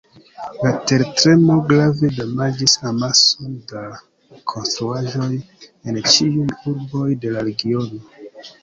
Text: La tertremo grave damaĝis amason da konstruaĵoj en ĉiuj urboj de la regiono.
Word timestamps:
La 0.59 0.69
tertremo 0.91 1.57
grave 1.71 2.09
damaĝis 2.15 2.75
amason 2.93 3.53
da 3.73 3.85
konstruaĵoj 4.55 5.31
en 5.39 6.03
ĉiuj 6.11 6.51
urboj 6.75 7.09
de 7.25 7.39
la 7.39 7.51
regiono. 7.53 8.07